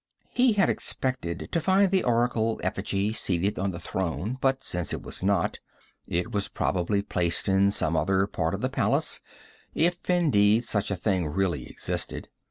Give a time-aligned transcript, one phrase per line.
[0.31, 5.03] He had expected to find the oracle effigy seated on the throne, but since it
[5.03, 5.59] was not,
[6.07, 9.21] it was probably placed in some other part of the palace,
[9.75, 12.29] if, indeed, such a thing really existed.